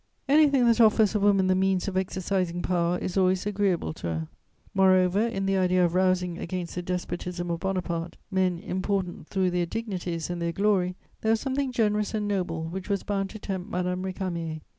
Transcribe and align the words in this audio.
"Anything 0.27 0.65
that 0.65 0.81
offers 0.81 1.13
a 1.13 1.19
woman 1.19 1.45
the 1.45 1.53
means 1.53 1.87
of 1.87 1.95
exercising 1.95 2.63
power 2.63 2.97
is 2.97 3.17
always 3.17 3.45
agreeable 3.45 3.93
to 3.93 4.07
her. 4.07 4.27
Moreover, 4.73 5.19
in 5.21 5.45
the 5.45 5.57
idea 5.59 5.85
of 5.85 5.93
rousing 5.93 6.39
against 6.39 6.73
the 6.73 6.81
despotism 6.81 7.51
of 7.51 7.59
Bonaparte 7.59 8.17
men 8.31 8.57
important 8.57 9.27
through 9.27 9.51
their 9.51 9.67
dignities 9.67 10.27
and 10.31 10.41
their 10.41 10.53
glory 10.53 10.95
there 11.21 11.33
was 11.33 11.39
something 11.39 11.71
generous 11.71 12.15
and 12.15 12.27
noble 12.27 12.63
which 12.63 12.89
was 12.89 13.03
bound 13.03 13.29
to 13.29 13.37
tempt 13.37 13.69
Madame 13.69 14.01
Récamier. 14.01 14.61